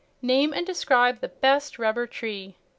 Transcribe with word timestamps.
Name 0.23 0.51
and 0.51 0.65
describe 0.65 1.19
the 1.19 1.27
best 1.27 1.77
rubber 1.77 2.07
tree. 2.07 2.55